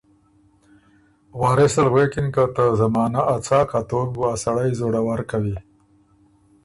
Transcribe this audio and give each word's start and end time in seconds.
وارثه 1.41 1.79
ال 1.81 1.87
غوېکِن 1.93 2.27
که 2.35 2.43
ته 2.55 2.63
زمانه 2.81 3.21
ا 3.33 3.35
څاک 3.45 3.69
توک 3.89 4.07
بُو 4.15 4.21
ا 4.33 4.33
سړئ 4.43 4.69
زوړه 4.79 5.01
ور 5.07 5.21
کوی 5.31 5.55